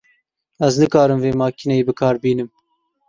Ez 0.67 0.73
nikarim 0.81 1.19
vê 1.23 1.31
makîneyê 1.41 1.83
bi 1.87 1.93
kar 1.99 2.15
bînim. 2.23 2.49